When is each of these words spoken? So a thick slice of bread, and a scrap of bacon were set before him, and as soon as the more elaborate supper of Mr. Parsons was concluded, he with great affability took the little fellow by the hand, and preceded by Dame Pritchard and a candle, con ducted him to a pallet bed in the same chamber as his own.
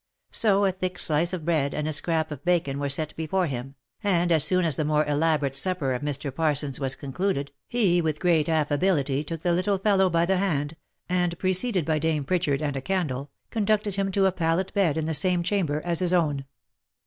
So 0.31 0.65
a 0.65 0.71
thick 0.71 0.97
slice 0.97 1.31
of 1.31 1.45
bread, 1.45 1.75
and 1.75 1.87
a 1.87 1.93
scrap 1.93 2.31
of 2.31 2.43
bacon 2.43 2.79
were 2.79 2.89
set 2.89 3.15
before 3.15 3.45
him, 3.45 3.75
and 4.03 4.31
as 4.31 4.43
soon 4.43 4.65
as 4.65 4.75
the 4.75 4.83
more 4.83 5.05
elaborate 5.05 5.55
supper 5.55 5.93
of 5.93 6.01
Mr. 6.01 6.33
Parsons 6.33 6.79
was 6.79 6.95
concluded, 6.95 7.51
he 7.67 8.01
with 8.01 8.19
great 8.19 8.49
affability 8.49 9.23
took 9.23 9.41
the 9.43 9.53
little 9.53 9.77
fellow 9.77 10.09
by 10.09 10.25
the 10.25 10.37
hand, 10.37 10.75
and 11.07 11.37
preceded 11.37 11.85
by 11.85 11.99
Dame 11.99 12.23
Pritchard 12.23 12.63
and 12.63 12.75
a 12.75 12.81
candle, 12.81 13.29
con 13.51 13.63
ducted 13.63 13.93
him 13.93 14.11
to 14.13 14.25
a 14.25 14.31
pallet 14.31 14.73
bed 14.73 14.97
in 14.97 15.05
the 15.05 15.13
same 15.13 15.43
chamber 15.43 15.83
as 15.85 15.99
his 15.99 16.15
own. 16.15 16.45